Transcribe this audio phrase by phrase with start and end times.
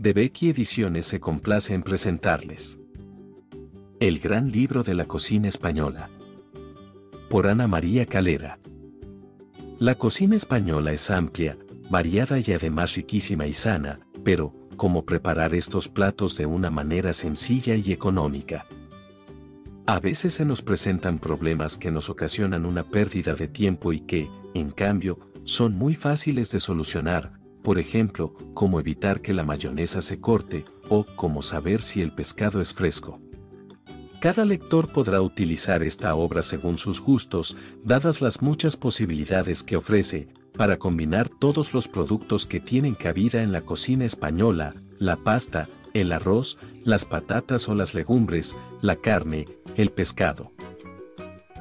[0.00, 2.80] de Becky Ediciones se complace en presentarles.
[4.00, 6.08] El gran libro de la cocina española.
[7.28, 8.58] Por Ana María Calera.
[9.78, 11.58] La cocina española es amplia,
[11.90, 17.74] variada y además riquísima y sana, pero, ¿cómo preparar estos platos de una manera sencilla
[17.74, 18.64] y económica?
[19.84, 24.30] A veces se nos presentan problemas que nos ocasionan una pérdida de tiempo y que,
[24.54, 30.20] en cambio, son muy fáciles de solucionar, por ejemplo, cómo evitar que la mayonesa se
[30.20, 33.20] corte o cómo saber si el pescado es fresco.
[34.20, 40.28] Cada lector podrá utilizar esta obra según sus gustos, dadas las muchas posibilidades que ofrece,
[40.56, 46.12] para combinar todos los productos que tienen cabida en la cocina española, la pasta, el
[46.12, 50.52] arroz, las patatas o las legumbres, la carne, el pescado.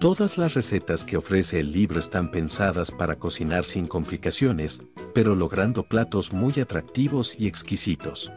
[0.00, 4.82] Todas las recetas que ofrece el libro están pensadas para cocinar sin complicaciones,
[5.14, 8.32] pero logrando platos muy atractivos y exquisitos.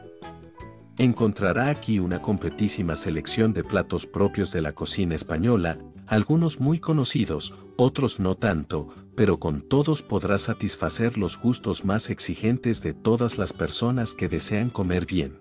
[0.97, 7.53] Encontrará aquí una completísima selección de platos propios de la cocina española, algunos muy conocidos,
[7.77, 13.53] otros no tanto, pero con todos podrá satisfacer los gustos más exigentes de todas las
[13.53, 15.37] personas que desean comer bien.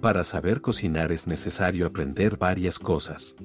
[0.00, 3.36] Para saber cocinar es necesario aprender varias cosas.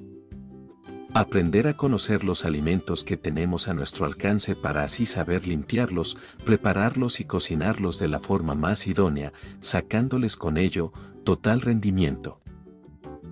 [1.12, 7.18] Aprender a conocer los alimentos que tenemos a nuestro alcance para así saber limpiarlos, prepararlos
[7.18, 10.92] y cocinarlos de la forma más idónea, sacándoles con ello
[11.24, 12.40] total rendimiento.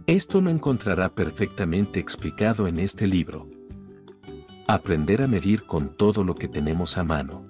[0.08, 3.48] Esto lo encontrará perfectamente explicado en este libro.
[4.66, 7.48] Aprender a medir con todo lo que tenemos a mano.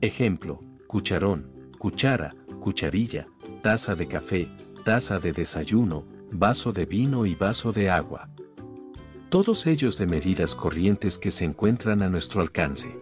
[0.00, 3.26] Ejemplo, cucharón, cuchara, cucharilla,
[3.62, 4.48] taza de café,
[4.82, 8.30] taza de desayuno, vaso de vino y vaso de agua.
[9.28, 12.96] Todos ellos de medidas corrientes que se encuentran a nuestro alcance.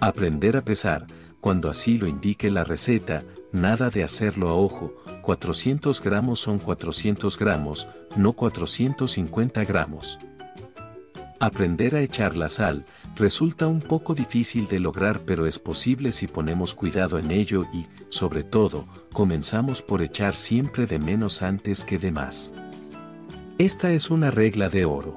[0.00, 1.06] Aprender a pesar,
[1.38, 7.38] cuando así lo indique la receta, nada de hacerlo a ojo, 400 gramos son 400
[7.38, 10.18] gramos, no 450 gramos.
[11.40, 16.26] Aprender a echar la sal, resulta un poco difícil de lograr pero es posible si
[16.26, 21.98] ponemos cuidado en ello y, sobre todo, comenzamos por echar siempre de menos antes que
[21.98, 22.54] de más.
[23.58, 25.16] Esta es una regla de oro.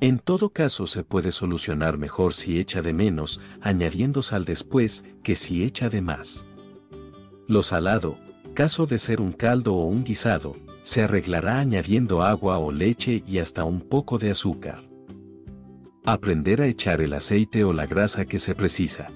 [0.00, 5.34] En todo caso se puede solucionar mejor si echa de menos, añadiendo sal después, que
[5.34, 6.46] si echa de más.
[7.46, 8.18] Lo salado,
[8.54, 13.38] caso de ser un caldo o un guisado, se arreglará añadiendo agua o leche y
[13.38, 14.88] hasta un poco de azúcar.
[16.06, 19.08] Aprender a echar el aceite o la grasa que se precisa.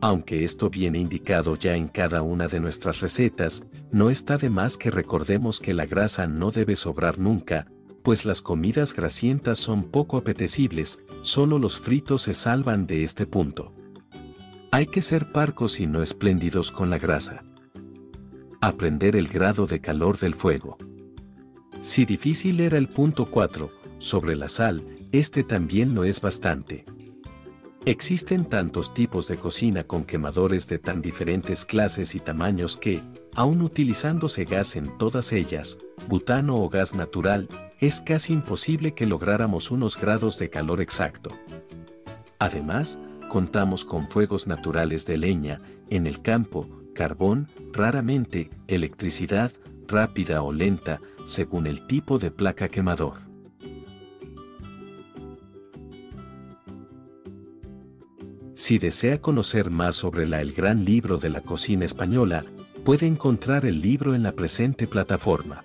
[0.00, 4.76] Aunque esto viene indicado ya en cada una de nuestras recetas, no está de más
[4.76, 7.66] que recordemos que la grasa no debe sobrar nunca,
[8.02, 13.74] pues las comidas grasientas son poco apetecibles, solo los fritos se salvan de este punto.
[14.70, 17.42] Hay que ser parcos y no espléndidos con la grasa.
[18.60, 20.76] Aprender el grado de calor del fuego.
[21.80, 26.84] Si difícil era el punto 4, sobre la sal, este también lo es bastante.
[27.86, 33.00] Existen tantos tipos de cocina con quemadores de tan diferentes clases y tamaños que,
[33.32, 37.48] aun utilizándose gas en todas ellas, butano o gas natural,
[37.78, 41.30] es casi imposible que lográramos unos grados de calor exacto.
[42.40, 42.98] Además,
[43.28, 49.52] contamos con fuegos naturales de leña, en el campo, carbón, raramente, electricidad,
[49.86, 53.25] rápida o lenta, según el tipo de placa quemador.
[58.56, 62.46] Si desea conocer más sobre la El Gran Libro de la Cocina Española,
[62.84, 65.62] puede encontrar el libro en la presente plataforma.